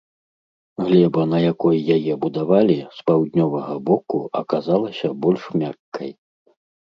Глеба, 0.85 1.21
на 1.33 1.39
якой 1.53 1.77
яе 1.95 2.13
будавалі, 2.23 2.77
з 2.97 3.05
паўднёвага 3.11 3.75
боку 3.91 4.17
аказалася 4.41 5.07
больш 5.27 5.41
мяккай. 5.65 6.11